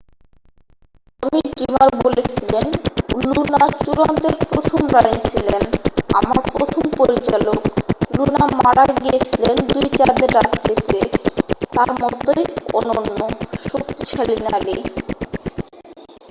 [1.23, 2.65] "টমি Dreamer বলেছিলেন
[3.23, 5.63] "Luna চূড়ান্তের প্রথম রানী ছিলেন।
[6.13, 7.59] আমার প্রথম পরিচালক।
[8.15, 10.99] লুনা মারা গিয়েছিলেন দুই চাঁদের রাত্রিতে।
[11.73, 12.43] তাঁর মতোই
[12.77, 13.19] অনন্য।
[13.63, 14.75] শক্তিশালী নারী"